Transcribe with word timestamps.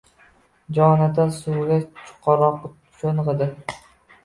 Jonatan 0.77 1.35
suvga 1.35 1.77
chuqurroq 2.09 2.59
sho‘ng‘idi 3.03 3.53